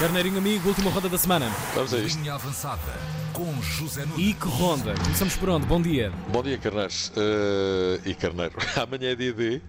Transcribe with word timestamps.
Carneirinho 0.00 0.38
amigo, 0.38 0.66
última 0.68 0.90
ronda 0.90 1.10
da 1.10 1.18
semana. 1.18 1.46
Vamos 1.74 1.92
a 1.92 1.98
isto. 1.98 2.18
Linha 2.20 2.32
avançada 2.34 2.80
com 3.34 3.60
José 3.60 4.06
Nunes. 4.06 4.28
E 4.30 4.32
que 4.32 4.48
ronda? 4.48 4.94
Começamos 4.94 5.36
por 5.36 5.50
onde? 5.50 5.66
Bom 5.66 5.80
dia. 5.82 6.10
Bom 6.32 6.42
dia, 6.42 6.56
carneiros. 6.56 7.12
Eh, 7.16 8.00
e 8.06 8.14
carneiro. 8.14 8.54
Amanhã 8.80 9.10
é 9.10 9.14
dia 9.14 9.32
D. 9.32 9.60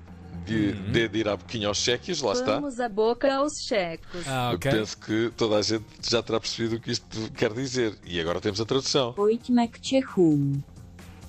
De, 0.45 0.71
de, 0.71 1.07
de 1.07 1.19
ir 1.19 1.27
à 1.27 1.35
boquinha 1.37 1.67
aos 1.67 1.77
cheques, 1.77 2.19
lá 2.21 2.31
está. 2.33 2.55
Vamos 2.55 2.79
a 2.79 2.89
boca 2.89 3.31
aos 3.35 3.61
checos. 3.61 4.25
Ah, 4.25 4.49
Eu 4.51 4.55
ok. 4.55 4.71
penso 4.71 4.97
que 4.97 5.31
toda 5.37 5.57
a 5.57 5.61
gente 5.61 5.85
já 6.01 6.23
terá 6.23 6.39
percebido 6.39 6.77
o 6.77 6.79
que 6.79 6.91
isto 6.91 7.31
quer 7.33 7.53
dizer. 7.53 7.95
E 8.05 8.19
agora 8.19 8.39
temos 8.41 8.59
a 8.59 8.65
tradução, 8.65 9.13
Pojďme 9.13 9.67
k 9.67 9.79
Čechům. 9.79 10.63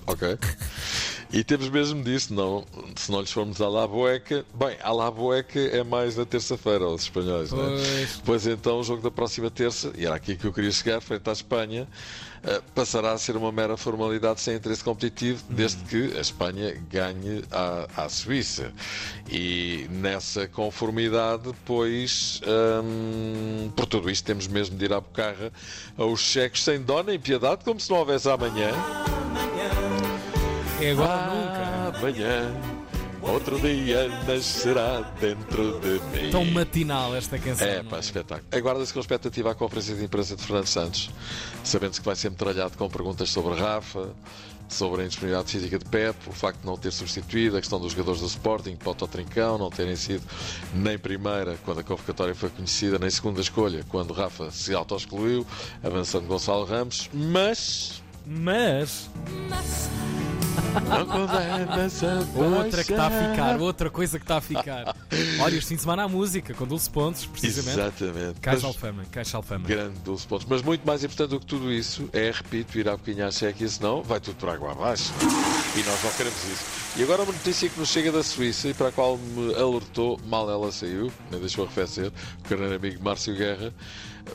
Ok? 0.07 0.37
E 1.33 1.43
temos 1.43 1.67
mesmo 1.67 2.03
disso, 2.03 2.31
não, 2.31 2.63
se 2.95 3.11
não 3.11 3.19
lhes 3.19 3.31
formos 3.31 3.59
à 3.59 3.67
la 3.67 3.87
boeca. 3.87 4.45
Bem, 4.53 4.77
à 4.83 4.91
la 4.91 5.09
boeca 5.09 5.59
é 5.59 5.83
mais 5.83 6.15
na 6.15 6.27
terça-feira, 6.27 6.85
aos 6.85 7.01
espanhóis, 7.03 7.51
não 7.51 7.63
é? 7.63 7.69
Pois. 7.69 8.21
Pois 8.23 8.47
então, 8.47 8.79
o 8.79 8.83
jogo 8.83 9.01
da 9.01 9.09
próxima 9.09 9.49
terça, 9.49 9.91
e 9.97 10.05
era 10.05 10.13
aqui 10.13 10.35
que 10.35 10.45
eu 10.45 10.53
queria 10.53 10.71
chegar, 10.71 11.01
frente 11.01 11.27
à 11.27 11.33
Espanha, 11.33 11.87
eh, 12.43 12.61
passará 12.75 13.13
a 13.13 13.17
ser 13.17 13.35
uma 13.35 13.51
mera 13.51 13.75
formalidade 13.75 14.41
sem 14.41 14.55
interesse 14.55 14.83
competitivo, 14.83 15.43
desde 15.49 15.83
que 15.85 16.15
a 16.15 16.21
Espanha 16.21 16.79
ganhe 16.91 17.43
à, 17.49 18.03
à 18.03 18.09
Suíça. 18.09 18.71
E 19.31 19.87
nessa 19.89 20.47
conformidade, 20.47 21.49
pois, 21.65 22.41
hum, 22.83 23.71
por 23.75 23.87
tudo 23.87 24.07
isto, 24.07 24.23
temos 24.23 24.45
mesmo 24.47 24.77
de 24.77 24.85
ir 24.85 24.93
à 24.93 24.99
bocarra 24.99 25.51
aos 25.97 26.19
cheques 26.19 26.63
sem 26.63 26.79
dó 26.79 27.01
nem 27.01 27.19
piedade, 27.19 27.63
como 27.63 27.79
se 27.79 27.89
não 27.89 27.97
houvesse 27.97 28.29
amanhã. 28.29 28.71
É 30.81 30.91
agora 30.91 31.31
ou 31.31 31.35
nunca. 31.35 31.97
Amanhã, 31.97 32.53
outro 33.21 33.59
dia 33.59 34.07
nascerá 34.27 35.01
dentro 35.19 35.79
de 35.79 35.99
mim. 36.11 36.31
Tão 36.31 36.45
matinal 36.45 37.15
esta 37.15 37.37
canção. 37.37 37.67
É, 37.67 37.83
pá, 37.83 37.99
espetáculo. 37.99 38.47
Aguarda-se 38.51 38.93
com 38.93 38.99
expectativa 38.99 39.51
a 39.51 39.55
conferência 39.55 39.95
de 39.95 40.03
imprensa 40.03 40.35
de 40.35 40.43
Fernando 40.43 40.67
Santos, 40.67 41.09
sabendo-se 41.63 41.99
que 42.01 42.05
vai 42.05 42.15
ser 42.15 42.29
metralhado 42.31 42.77
com 42.77 42.89
perguntas 42.89 43.29
sobre 43.29 43.59
Rafa, 43.59 44.09
sobre 44.67 45.01
a 45.01 45.05
indisponibilidade 45.05 45.51
física 45.51 45.77
de 45.77 45.85
Pep, 45.85 46.17
o 46.27 46.31
facto 46.31 46.59
de 46.59 46.65
não 46.65 46.77
ter 46.77 46.91
substituído, 46.91 47.57
a 47.57 47.59
questão 47.59 47.79
dos 47.79 47.91
jogadores 47.91 48.21
do 48.21 48.27
Sporting, 48.27 48.75
Poto 48.75 49.07
Trincão, 49.07 49.57
não 49.57 49.69
terem 49.69 49.95
sido 49.95 50.23
nem 50.73 50.97
primeira, 50.97 51.57
quando 51.63 51.79
a 51.79 51.83
convocatória 51.83 52.33
foi 52.33 52.49
conhecida, 52.49 52.97
nem 52.97 53.09
segunda 53.09 53.39
escolha, 53.39 53.85
quando 53.89 54.13
Rafa 54.13 54.49
se 54.51 54.73
auto-excluiu, 54.73 55.45
avançando 55.83 56.27
Gonçalo 56.27 56.65
Ramos, 56.65 57.09
mas. 57.13 58.01
Mas, 58.25 59.09
a 59.51 60.22
outra 62.35 62.83
que 62.83 62.91
está 62.93 63.07
a 63.07 63.11
ficar, 63.11 63.61
outra 63.61 63.89
coisa 63.89 64.19
que 64.19 64.23
está 64.23 64.37
a 64.37 64.41
ficar. 64.41 64.95
Olha, 65.39 65.55
este 65.55 65.69
fim 65.69 65.75
de 65.75 65.81
semana 65.81 66.03
há 66.03 66.07
música, 66.07 66.53
com 66.53 66.65
Dulce 66.65 66.89
Pontes, 66.89 67.25
precisamente. 67.25 68.03
Exatamente. 68.03 68.39
Caixa 68.39 68.67
Alfama, 68.67 69.03
Caixa 69.11 69.37
Alfama. 69.37 69.67
Grande 69.67 69.99
12 69.99 70.27
pontos. 70.27 70.47
Mas 70.49 70.61
muito 70.61 70.85
mais 70.85 71.03
importante 71.03 71.29
do 71.29 71.39
que 71.39 71.45
tudo 71.45 71.71
isso 71.71 72.09
é, 72.13 72.31
repito, 72.31 72.77
ir 72.77 72.87
à 72.89 72.97
boquinha 72.97 73.27
à 73.27 73.31
Chequia, 73.31 73.67
senão 73.67 74.01
vai 74.01 74.19
tudo 74.19 74.35
por 74.35 74.49
água 74.49 74.71
abaixo. 74.71 75.13
E 75.75 75.83
nós 75.83 76.03
não 76.03 76.11
queremos 76.11 76.43
isso. 76.45 76.65
E 76.95 77.03
agora 77.03 77.23
uma 77.23 77.33
notícia 77.33 77.67
que 77.69 77.79
nos 77.79 77.89
chega 77.89 78.11
da 78.11 78.23
Suíça 78.23 78.67
e 78.67 78.73
para 78.73 78.89
a 78.89 78.91
qual 78.91 79.17
me 79.17 79.53
alertou, 79.55 80.19
mal 80.27 80.49
ela 80.49 80.71
saiu, 80.71 81.11
nem 81.31 81.39
deixou 81.39 81.65
arrefecer, 81.65 82.11
o 82.39 82.47
carneiro 82.47 82.75
amigo 82.75 83.03
Márcio 83.03 83.35
Guerra. 83.35 83.73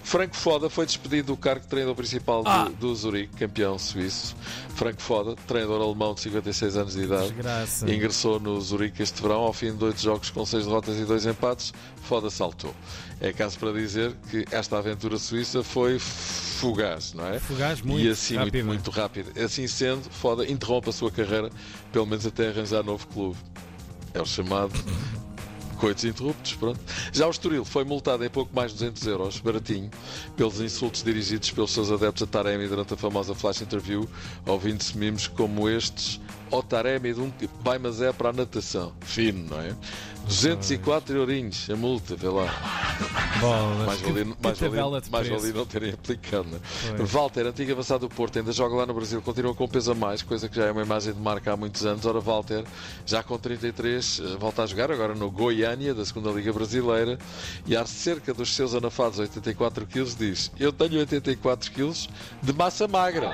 Franco 0.03 0.37
Foda 0.37 0.69
foi 0.71 0.87
despedido 0.87 1.29
do 1.29 1.37
cargo 1.37 1.63
de 1.63 1.67
treinador 1.69 1.95
principal 1.97 2.43
do, 2.43 2.49
Ah! 2.49 2.71
do 2.79 2.95
Zurique, 2.95 3.35
campeão 3.37 3.79
suíço. 3.79 4.37
Franco 4.75 5.01
Foda, 5.03 5.35
treinador 5.47 5.81
alemão 5.83 6.15
de 6.15 6.21
56 6.21 6.77
anos 6.77 6.95
de 6.95 7.03
idade. 7.03 7.29
Desgraça. 7.33 7.91
Ingressou 7.93 8.39
no 8.41 8.61
Zurique 8.61 9.03
este 9.03 9.21
verão, 9.23 9.41
ao 9.41 9.53
fim 9.53 9.75
de 9.75 9.85
oito 9.85 10.01
jogos 10.01 10.31
com 10.31 10.45
seis 10.47 10.65
derrotas 10.67 10.99
e 10.99 11.05
dois 11.05 11.27
empates, 11.27 11.73
Foda 12.03 12.31
saltou. 12.31 12.75
É 13.21 13.33
caso 13.33 13.59
para 13.59 13.73
dizer 13.73 14.15
que 14.31 14.45
esta 14.51 14.79
aventura 14.79 15.19
suíça 15.19 15.63
foi 15.65 15.99
fugaz, 15.99 17.13
não 17.15 17.27
é? 17.27 17.39
Fugaz, 17.39 17.81
muito 17.83 18.05
E 18.07 18.11
assim, 18.11 18.37
rápida. 18.37 18.59
muito, 18.65 18.67
muito 18.87 18.91
rápido. 18.91 19.33
Assim 19.43 19.67
sendo, 19.67 20.09
Foda 20.11 20.47
interrompe 20.51 20.89
a 20.91 20.93
sua 20.93 21.11
carreira, 21.11 21.51
pelo 21.93 22.07
menos 22.07 22.25
até 22.27 22.49
arranjar 22.49 22.83
novo 22.85 23.07
clube. 23.09 23.37
É 24.15 24.21
o 24.23 24.27
chamado 24.27 24.73
coitos 25.79 26.05
interruptos, 26.05 26.55
pronto. 26.55 26.81
Já 27.13 27.27
o 27.27 27.31
Estoril 27.31 27.65
foi 27.65 27.85
multado 27.85 28.25
em 28.25 28.29
pouco 28.29 28.55
mais 28.55 28.73
de 28.73 28.79
200 28.79 29.07
euros, 29.07 29.41
baratinho, 29.41 29.91
pelos 30.37 30.61
insultos 30.61 31.03
dirigidos 31.03 31.51
pelos 31.51 31.71
seus 31.71 31.91
adeptos 31.91 32.23
a 32.23 32.27
Taremi 32.27 32.67
durante 32.69 32.95
a 32.95 32.97
famosa 32.97 33.35
flash 33.35 33.63
interview, 33.63 34.09
ouvindo-se 34.47 34.97
mimos 34.97 35.27
como 35.27 35.69
estes, 35.69 36.21
ó 36.51 36.61
Taremi, 36.61 37.15
de 37.15 37.21
um 37.21 37.31
que 37.31 37.49
vai 37.63 37.79
mas 37.79 38.01
é 38.01 38.13
para 38.13 38.31
a 38.31 38.33
natação. 38.33 38.93
Fino, 39.01 39.49
não 39.51 39.61
é? 39.61 39.75
204 40.27 41.17
eurinhos, 41.17 41.71
a 41.71 41.77
multa, 41.77 42.15
vê 42.17 42.29
lá. 42.29 42.88
Bolas. 43.41 43.87
Mais 43.87 44.01
que, 44.01 44.11
mais 44.43 45.09
mais 45.11 45.55
não 45.55 45.67
terem 45.67 45.93
aplicado. 45.93 46.49
Né? 46.49 46.59
Walter, 47.01 47.47
antigo 47.47 47.73
avançado 47.73 48.09
do 48.09 48.15
Porto, 48.15 48.39
ainda 48.39 48.53
joga 48.53 48.75
lá 48.75 48.87
no 48.87 48.95
Brasil, 48.95 49.23
continua 49.23 49.55
com 49.55 49.69
peso 49.69 49.93
a 49.93 49.95
mais, 49.95 50.23
coisa 50.23 50.49
que 50.49 50.57
já 50.57 50.67
é 50.67 50.73
uma 50.73 50.83
imagem 50.83 51.13
de 51.13 51.21
marca 51.21 51.53
há 51.53 51.57
muitos 51.57 51.87
anos. 51.87 52.05
Ora, 52.05 52.21
Walter, 52.21 52.65
já 53.07 53.23
com 53.23 53.39
33, 53.39 54.21
eh, 54.21 54.37
volta 54.39 54.63
a 54.63 54.67
jogar 54.67 54.91
agora 54.91 55.15
no 55.15 55.31
Goiânia, 55.31 55.95
da 55.95 56.05
segunda 56.05 56.31
Liga 56.31 56.53
Brasileira, 56.53 57.19
e 57.67 57.77
há 57.77 57.87
cerca 57.87 58.35
dos 58.35 58.55
seus 58.55 58.75
anafados 58.75 59.19
84 59.19 59.87
quilos, 59.87 60.17
diz: 60.17 60.51
Eu 60.59 60.73
tenho 60.73 60.99
84 60.99 61.71
quilos 61.71 62.09
de 62.43 62.53
massa 62.53 62.89
magra. 62.89 63.31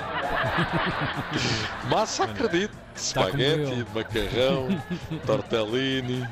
massa, 1.89 2.25
acredito. 2.25 2.73
Tá. 2.73 2.85
Espaguete, 2.97 3.87
macarrão, 3.93 4.69
tortellini. 5.27 6.25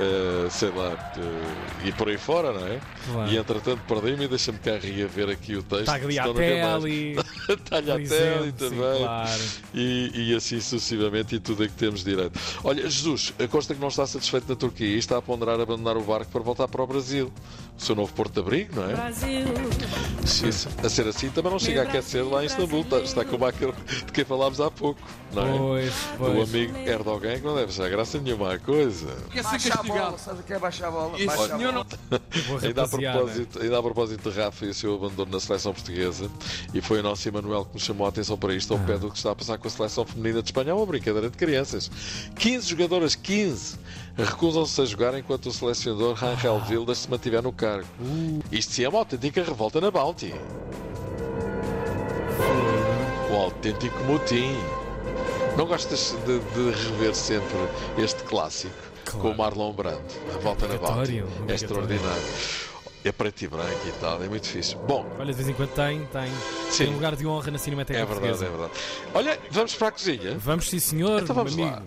Eh, 0.00 0.48
sei 0.50 0.70
lá, 0.70 0.92
eh, 1.16 1.88
e 1.88 1.92
por 1.92 2.08
aí 2.08 2.16
fora, 2.16 2.52
não 2.52 2.66
é? 2.66 2.80
Claro. 3.10 3.30
E 3.30 3.36
entretanto 3.36 3.80
perdi-me 3.86 4.24
e 4.24 4.28
deixa-me 4.28 4.58
cá 4.58 4.78
reaver 4.78 5.28
aqui 5.30 5.56
o 5.56 5.62
texto. 5.62 5.86
nunca 5.86 6.40
mais. 6.40 6.82
Tagliatelle. 6.84 7.14
Tagliatelle 7.68 8.08
por 8.08 8.14
exemplo, 8.14 8.52
também. 8.52 8.98
claro. 9.02 9.42
E, 9.74 10.10
e 10.14 10.34
assim 10.34 10.60
sucessivamente 10.60 11.34
e 11.34 11.40
tudo 11.40 11.62
a 11.64 11.66
que 11.66 11.74
temos 11.74 12.04
direito. 12.04 12.38
Olha, 12.62 12.82
Jesus, 12.82 13.32
consta 13.50 13.74
que 13.74 13.80
não 13.80 13.88
está 13.88 14.06
satisfeito 14.06 14.48
na 14.48 14.56
Turquia 14.56 14.86
e 14.86 14.98
está 14.98 15.18
a 15.18 15.22
ponderar 15.22 15.58
abandonar 15.60 15.96
o 15.96 16.02
barco 16.02 16.30
para 16.30 16.42
voltar 16.42 16.68
para 16.68 16.82
o 16.82 16.86
Brasil. 16.86 17.32
O 17.78 17.80
seu 17.80 17.94
novo 17.94 18.12
porto 18.12 18.32
de 18.34 18.40
abrigo, 18.40 18.74
não 18.74 18.90
é? 18.90 19.12
Se 20.26 20.48
isso- 20.48 20.68
a 20.82 20.88
ser 20.88 21.06
assim, 21.06 21.30
também 21.30 21.52
não 21.52 21.58
chega 21.60 21.82
a 21.82 21.84
aquecer 21.84 22.26
lá 22.28 22.42
em 22.42 22.46
Istambul. 22.46 22.80
Está, 22.80 22.98
está 22.98 23.24
como 23.24 23.46
aquele 23.46 23.72
de 23.72 24.12
quem 24.12 24.24
falámos 24.24 24.60
há 24.60 24.68
pouco, 24.70 25.00
não 25.32 25.42
é? 25.46 25.58
Pois, 25.58 25.92
O 25.94 26.18
pois. 26.18 26.48
amigo 26.54 26.76
Erdogan 26.78 27.38
que 27.38 27.44
não 27.46 27.54
deve 27.54 27.70
achar 27.70 27.88
graça 27.88 28.18
nenhuma 28.20 28.54
à 28.54 28.58
coisa. 28.58 29.06
Baixar 29.42 29.78
a 29.78 29.82
bola, 29.84 30.18
sabe 30.18 30.40
o 30.40 30.42
que 30.42 30.52
é 30.52 30.58
baixar 30.58 30.88
a 30.88 30.90
bola? 30.90 31.10
Baixar 31.24 31.54
a 31.54 31.58
bola. 31.58 31.86
Boa 32.48 32.60
Ainda 32.66 32.82
a, 32.82 32.88
propósito, 32.88 33.62
ainda 33.62 33.78
a 33.78 33.82
propósito 33.82 34.30
de 34.30 34.36
Rafa 34.40 34.66
e 34.66 34.68
o 34.70 34.74
seu 34.74 34.94
abandono 34.96 35.30
na 35.30 35.40
seleção 35.40 35.72
portuguesa, 35.72 36.28
e 36.74 36.80
foi 36.80 36.98
o 36.98 37.02
nosso 37.02 37.26
Emanuel 37.28 37.64
que 37.64 37.74
nos 37.74 37.84
chamou 37.84 38.06
a 38.06 38.10
atenção 38.10 38.36
para 38.36 38.54
isto, 38.54 38.72
ao 38.74 38.80
pé 38.80 38.98
do 38.98 39.08
que 39.10 39.16
está 39.16 39.30
a 39.30 39.34
passar 39.36 39.56
com 39.56 39.68
a 39.68 39.70
seleção 39.70 40.04
feminina 40.04 40.42
de 40.42 40.48
Espanha, 40.48 40.70
é 40.70 40.74
uma 40.74 40.84
brincadeira 40.86 41.30
de 41.30 41.36
crianças. 41.36 41.90
15 42.36 42.68
jogadoras, 42.68 43.14
15, 43.14 43.76
recusam-se 44.24 44.80
a 44.80 44.84
jogar 44.84 45.14
enquanto 45.18 45.46
o 45.46 45.52
selecionador 45.52 46.14
Rangel 46.14 46.58
Vildas 46.60 46.98
se 46.98 47.10
mantiver 47.10 47.42
no 47.42 47.52
cargo. 47.52 47.86
Isto 48.50 48.72
sim 48.72 48.84
é 48.84 48.88
uma 48.88 48.98
autêntica 49.00 49.42
revolta 49.42 49.80
na 49.80 49.90
Bounty. 49.90 50.34
Um 53.30 53.36
autêntico 53.36 53.98
motim. 54.04 54.56
Não 55.56 55.66
gostas 55.66 56.16
de, 56.24 56.38
de 56.38 56.70
rever 56.70 57.14
sempre 57.14 57.56
este 57.98 58.22
clássico 58.24 58.74
Claro. 59.04 59.20
com 59.20 59.30
o 59.30 59.36
Marlon 59.38 59.72
Brando? 59.72 60.02
A 60.34 60.38
volta 60.38 60.68
na 60.68 60.76
Bounty. 60.76 61.24
É 61.48 61.54
extraordinário. 61.54 62.22
É 63.04 63.12
preto 63.12 63.42
e 63.42 63.48
branco 63.48 63.86
e 63.86 63.92
tal, 64.00 64.22
é 64.22 64.28
muito 64.28 64.46
fixe. 64.46 64.76
Bom, 64.86 65.06
Olha, 65.18 65.26
de 65.32 65.32
vez 65.34 65.48
em 65.48 65.54
quando 65.54 65.70
tem, 65.70 66.04
tem. 66.06 66.30
Sim. 66.70 66.84
Tem 66.86 66.94
lugar 66.94 67.16
de 67.16 67.26
honra 67.26 67.50
na 67.52 67.56
Cinemateca 67.58 67.98
é 67.98 68.04
verdade, 68.04 68.20
Portuguesa. 68.20 68.44
é 68.46 68.48
verdade. 68.50 68.72
Olha, 69.14 69.38
vamos 69.50 69.74
para 69.76 69.88
a 69.88 69.92
cozinha. 69.92 70.36
Vamos 70.38 70.68
sim, 70.68 70.78
senhor, 70.78 71.22
Então 71.22 71.34
vamos 71.34 71.56
lá. 71.56 71.68
amigo. 71.78 71.86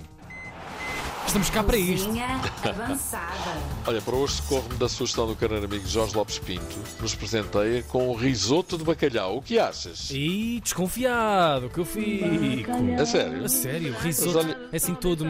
Estamos 1.28 1.50
cá 1.50 1.64
para 1.64 1.78
isto. 1.78 2.10
Olha, 3.88 4.02
para 4.02 4.16
hoje 4.16 4.34
socorro-me 4.36 4.76
da 4.76 4.90
sugestão 4.90 5.26
do 5.28 5.36
carneiro 5.36 5.66
amigo 5.66 5.88
Jorge 5.88 6.16
Lopes 6.16 6.40
Pinto, 6.40 6.76
nos 7.00 7.16
presenteia 7.16 7.84
com 7.84 8.10
um 8.12 8.16
risoto 8.16 8.78
de 8.78 8.84
bacalhau. 8.84 9.38
O 9.38 9.42
que 9.42 9.58
achas? 9.58 10.10
E 10.12 10.60
desconfiado 10.62 11.70
que 11.70 11.80
eu 11.80 11.86
fico. 11.86 12.72
A 13.02 13.06
sério? 13.06 13.46
A 13.46 13.50
sério, 13.50 13.96
risoto 14.02 14.34
Mas 14.36 14.46
olha- 14.46 14.54
é 14.54 14.61
assim 14.74 14.96
todo 14.96 15.26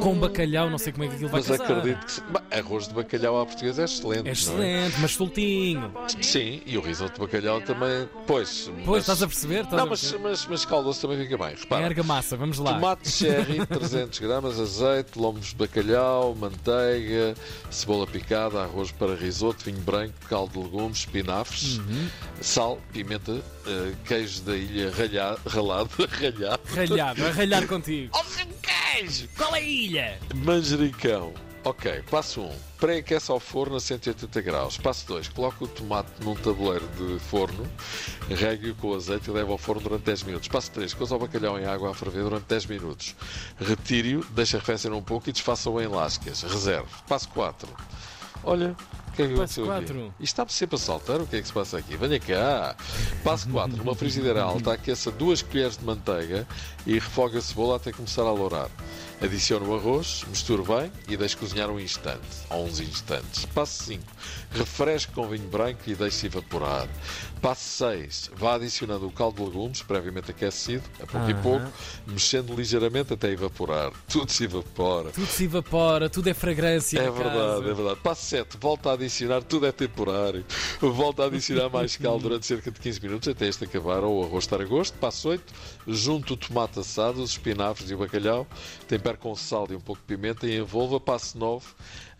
com 0.00 0.14
bacalhau, 0.18 0.68
não 0.70 0.78
sei 0.78 0.92
como 0.92 1.04
é 1.04 1.08
que 1.08 1.14
aquilo 1.14 1.30
vai 1.30 1.40
Mas 1.40 1.48
casar. 1.48 1.64
acredito 1.78 2.04
que 2.06 2.12
se- 2.12 2.22
arroz 2.50 2.88
de 2.88 2.94
bacalhau 2.94 3.40
à 3.40 3.46
portuguesa 3.46 3.82
é 3.82 3.84
excelente. 3.84 4.20
É 4.20 4.22
não 4.24 4.32
excelente, 4.32 4.96
mas 5.00 5.10
soltinho. 5.12 5.92
Sim, 6.20 6.62
e 6.66 6.76
o 6.78 6.80
risoto 6.80 7.14
de 7.14 7.20
bacalhau 7.20 7.60
também. 7.60 8.08
Pois. 8.26 8.70
Pois, 8.84 8.86
mas- 8.86 9.00
estás 9.02 9.22
a 9.22 9.26
perceber? 9.26 9.64
Estás 9.64 9.72
Não, 9.76 9.84
a 9.84 9.86
mas, 9.86 10.00
perceber? 10.00 10.22
mas, 10.22 10.46
mas 10.46 10.64
caldoso 10.64 11.00
também 11.00 11.18
fica 11.24 11.36
bem. 11.38 11.54
Repara. 11.56 11.82
É 11.82 11.84
argamassa, 11.86 12.36
vamos 12.36 12.58
lá. 12.58 12.74
Tomate 12.74 13.08
cherry, 13.10 13.64
300 13.66 14.18
gramas, 14.18 14.58
azeite, 14.60 15.18
lombos 15.18 15.48
de 15.48 15.56
bacalhau, 15.56 16.34
manteiga, 16.34 17.34
cebola 17.70 18.06
picada, 18.06 18.62
arroz 18.62 18.90
para 18.92 19.14
risoto, 19.14 19.64
vinho 19.64 19.80
branco, 19.80 20.14
caldo 20.28 20.52
de 20.52 20.58
legumes, 20.64 20.98
espinafres, 20.98 21.78
Uhum. 21.78 22.08
sal, 22.40 22.78
pimenta, 22.92 23.40
eh, 23.66 23.92
queijo 24.04 24.42
da 24.42 24.56
ilha 24.56 24.90
ralhado, 24.90 25.40
ralado, 25.46 25.90
ralhado, 26.20 26.60
Ralhado, 26.74 27.24
a 27.26 27.30
ralhar 27.30 27.66
contigo. 27.66 28.10
Queijo! 28.62 29.28
Qual 29.36 29.54
é 29.54 29.58
a 29.58 29.62
ilha? 29.62 30.18
manjericão, 30.34 31.32
Ok, 31.66 32.00
passo 32.08 32.42
1. 32.42 32.44
Um, 32.44 32.56
Pré-aquece 32.78 33.28
ao 33.28 33.40
forno 33.40 33.74
a 33.74 33.80
180 33.80 34.40
graus. 34.40 34.78
Passo 34.78 35.04
2. 35.08 35.26
Coloque 35.26 35.64
o 35.64 35.66
tomate 35.66 36.12
num 36.22 36.36
tabuleiro 36.36 36.86
de 36.96 37.18
forno, 37.18 37.68
regue-o 38.28 38.72
com 38.76 38.94
azeite 38.94 39.28
e 39.28 39.32
leve 39.32 39.50
ao 39.50 39.58
forno 39.58 39.82
durante 39.82 40.04
10 40.04 40.22
minutos. 40.22 40.46
Passo 40.46 40.70
3. 40.70 40.94
Coza 40.94 41.16
o 41.16 41.18
bacalhau 41.18 41.58
em 41.58 41.64
água 41.64 41.90
a 41.90 41.94
ferver 41.94 42.22
durante 42.22 42.44
10 42.44 42.66
minutos. 42.66 43.16
Retire-o, 43.58 44.24
deixe 44.26 44.56
arrefecer 44.56 44.92
um 44.92 45.02
pouco 45.02 45.28
e 45.28 45.32
desfaça-o 45.32 45.80
em 45.80 45.88
lascas. 45.88 46.42
Reserve. 46.42 46.88
Passo 47.08 47.28
4. 47.30 47.68
Olha, 48.44 48.76
que 49.16 49.22
é 49.22 49.26
que 49.28 49.34
aconteceu 49.34 49.72
aqui? 49.72 50.12
está-me 50.20 50.52
sempre 50.52 50.76
a 50.76 50.78
saltar, 50.78 51.20
o 51.20 51.26
que 51.26 51.36
é 51.36 51.40
que 51.40 51.46
se 51.46 51.52
passa 51.52 51.78
aqui? 51.78 51.96
Venha 51.96 52.20
cá! 52.20 52.76
Passo 53.24 53.48
4. 53.48 53.76
Numa 53.76 53.94
frigideira 53.94 54.42
alta, 54.42 54.72
aqueça 54.74 55.10
2 55.10 55.42
colheres 55.42 55.78
de 55.78 55.84
manteiga 55.84 56.46
e 56.86 56.94
refogue 56.94 57.38
a 57.38 57.40
cebola 57.40 57.76
até 57.76 57.92
começar 57.92 58.22
a 58.22 58.30
lourar. 58.32 58.68
Adicione 59.18 59.66
o 59.66 59.74
arroz, 59.74 60.24
misture 60.28 60.62
bem 60.62 60.92
e 61.08 61.16
deixe 61.16 61.34
cozinhar 61.36 61.70
um 61.70 61.80
instante, 61.80 62.20
ou 62.50 62.66
uns 62.66 62.80
instantes. 62.80 63.46
Passo 63.46 63.84
5. 63.84 64.04
Refresque 64.50 65.12
com 65.12 65.26
vinho 65.26 65.48
branco 65.48 65.80
e 65.86 65.94
deixe-se 65.94 66.26
evaporar. 66.26 66.86
Passo 67.40 67.62
6. 67.78 68.30
Vá 68.36 68.56
adicionando 68.56 69.06
o 69.06 69.10
caldo 69.10 69.42
de 69.42 69.48
legumes, 69.48 69.80
previamente 69.80 70.30
aquecido, 70.30 70.82
a 71.02 71.06
pouco 71.06 71.30
e 71.30 71.34
pouco, 71.34 71.66
mexendo 72.06 72.54
ligeiramente 72.54 73.14
até 73.14 73.30
evaporar. 73.30 73.90
Tudo 74.06 74.30
se 74.30 74.44
evapora. 74.44 75.10
Tudo 75.10 75.26
se 75.26 75.44
evapora, 75.44 76.10
tudo 76.10 76.28
é 76.28 76.34
fragrância. 76.34 76.98
É 76.98 77.10
verdade, 77.10 77.70
é 77.70 77.74
verdade. 77.74 78.00
Passo 78.00 78.26
7, 78.26 78.58
volta 78.60 78.90
a 78.90 78.92
adicionar, 78.92 79.42
tudo 79.42 79.66
é 79.66 79.72
temporário. 79.72 80.44
Volta 80.78 81.22
a 81.22 81.26
adicionar 81.26 81.70
mais 81.70 81.96
caldo 81.96 82.24
durante 82.24 82.44
cerca 82.44 82.70
de 82.70 82.78
15 82.78 83.00
minutos 83.00 83.28
até 83.28 83.48
este 83.48 83.64
acabar 83.64 84.04
ou 84.04 84.20
o 84.20 84.24
arroz 84.26 84.44
estar 84.44 84.60
a 84.60 84.64
gosto. 84.64 84.96
Passo 84.98 85.30
8, 85.30 85.54
junto 85.88 86.34
o 86.34 86.36
tomate 86.36 86.80
assado, 86.80 87.22
os 87.22 87.30
espinafres 87.30 87.90
e 87.90 87.94
o 87.94 87.98
bacalhau, 87.98 88.46
tempere 89.06 89.18
com 89.18 89.34
sal 89.36 89.66
e 89.70 89.76
um 89.76 89.80
pouco 89.80 90.00
de 90.02 90.06
pimenta 90.16 90.46
e 90.46 90.56
envolva. 90.58 90.98
Passo 90.98 91.38
9, 91.38 91.64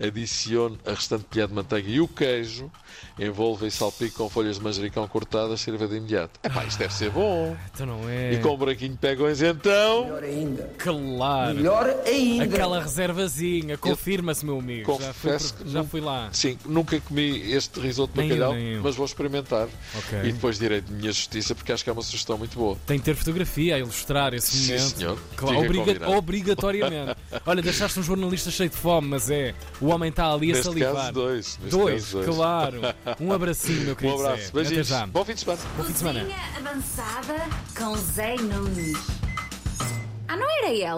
adicione 0.01 0.79
a 0.87 0.91
restante 0.91 1.25
colher 1.25 1.49
de 1.49 1.55
manteiga 1.55 1.89
e 1.91 2.01
o 2.01 2.07
queijo, 2.07 2.71
envolva 3.19 3.67
e 3.67 3.71
salpique 3.71 4.15
com 4.15 4.29
folhas 4.29 4.57
de 4.59 4.63
manjericão 4.63 5.07
cortadas, 5.09 5.61
sirva 5.61 5.87
de 5.89 5.97
imediato. 5.97 6.39
Epá, 6.45 6.65
isto 6.65 6.79
deve 6.79 6.95
ser 6.95 7.11
bom. 7.11 7.57
Então 7.73 7.87
não 7.87 8.09
é. 8.09 8.35
E 8.35 8.39
com 8.41 8.55
um 8.55 8.57
branquinho 8.57 8.93
de 8.93 8.99
pegões 8.99 9.41
então... 9.43 10.05
Melhor 10.05 10.23
ainda. 10.25 10.71
Claro. 10.79 11.55
Melhor 11.55 11.87
ainda. 12.07 12.45
Aquela 12.45 12.81
reservazinha, 12.83 13.77
confirma-se, 13.79 14.45
meu 14.45 14.59
amigo. 14.59 14.93
Já 15.01 15.13
fui, 15.13 15.31
Confesso 15.33 15.55
que 15.55 15.69
já 15.69 15.79
não- 15.81 15.89
fui 15.89 16.01
lá. 16.01 16.29
Sim, 16.33 16.59
nunca 16.67 17.01
comi 17.01 17.53
este 17.53 17.81
risoto 17.81 18.13
de 18.15 18.23
bacalhau, 18.29 18.55
mas 18.83 18.95
vou 18.95 19.07
experimentar. 19.07 19.69
Ok. 19.97 20.19
E 20.25 20.33
depois 20.33 20.59
direi 20.59 20.81
de 20.81 20.93
minha 20.93 21.13
justiça, 21.13 21.55
porque 21.55 21.73
acho 21.73 21.83
que 21.83 21.91
é 21.91 21.93
uma 21.93 22.03
sugestão 22.03 22.37
muito 22.39 22.57
boa. 22.57 22.77
Tem 22.87 22.99
de 22.99 23.05
ter 23.05 23.15
fotografia 23.17 23.77
a 23.77 23.79
ilustrar 23.79 24.35
esse 24.35 24.57
Sim, 24.57 24.75
momento. 24.75 24.97
senhor. 24.99 25.19
Claro, 25.37 25.57
Fica 25.57 25.67
obriga- 25.67 25.85
combinado. 25.95 26.13
Obrigatoriamente. 26.85 27.21
Olha, 27.47 27.63
deixaste 27.63 28.01
um 28.01 28.03
jornalista 28.03 28.51
cheio 28.51 28.71
de 28.71 28.77
fome, 28.77 29.09
mas 29.09 29.31
é. 29.31 29.55
O 29.81 29.87
homem 29.87 30.11
está 30.11 30.33
ali 30.33 30.51
a 30.51 30.55
Neste 30.55 30.65
salivar. 30.69 30.95
caso, 30.95 31.13
dois. 31.13 31.59
Neste 31.63 31.71
Dois, 31.77 32.03
caso, 32.05 32.13
dois. 32.23 32.37
claro. 32.37 32.81
Um 33.21 33.33
abracinho, 33.33 33.81
meu 33.83 33.93
Um 33.95 33.97
querido. 33.97 34.21
abraço. 34.27 34.43
Zé. 34.45 34.51
Beijinhos. 34.53 34.93
Até 34.93 35.01
já. 35.01 35.07
Bom 35.07 35.25
fim 35.25 35.35
de 35.35 35.41
semana. 35.41 35.61
Bom 35.77 35.85
fim 35.85 35.93
de 35.93 35.99
semana. 35.99 36.21
Cozinha 36.21 36.39
avançada 36.59 37.35
com 37.77 37.97
Zé 37.97 38.35
Nunes. 38.37 38.97
Ah, 40.29 40.37
não 40.37 40.51
era 40.59 40.73
ele? 40.73 40.87